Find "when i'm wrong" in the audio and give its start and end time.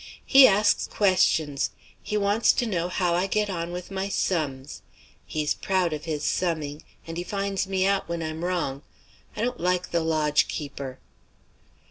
8.09-8.81